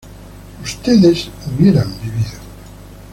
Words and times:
ustedes 0.63 1.29
hubieran 1.45 1.87
vivido 2.01 2.39